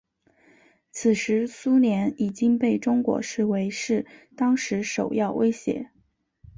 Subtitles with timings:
[0.91, 5.91] 此时苏联已经被中国视为是当时首要威胁。